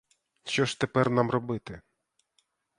[0.43, 1.81] Що ж тепер нам робити?